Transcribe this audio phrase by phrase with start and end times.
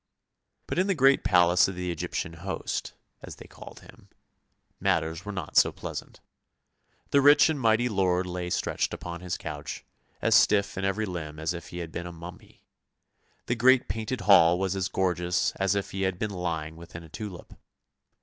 [0.65, 4.09] But in the great palace of the Egyptian host, as they called him,
[4.79, 6.21] matters were not so pleasant.
[7.11, 9.85] The rich and mightv lord lay stretched upon his couch,
[10.19, 12.63] as stiff in even limb as if he had been a mummy.
[13.45, 17.09] The great painted hall was as gorgeous as if he had been lying within a
[17.09, 17.53] tulip.